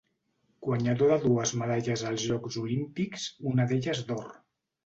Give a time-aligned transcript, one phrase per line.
[0.67, 4.37] Guanyador de dues medalles als Jocs Olímpics, una d'elles d'or.